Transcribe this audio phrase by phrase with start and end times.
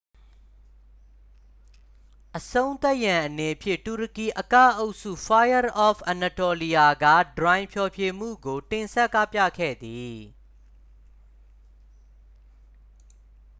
[2.37, 7.05] "အဆုံးသတ်ရန်အနေဖြင့် တူရကီအကအုပ်စု fire of anatolia က
[7.37, 10.17] "ထရိုင်" ဖျော်ဖြေမှုကို တင်ဆက်ကပြခဲ့သည်။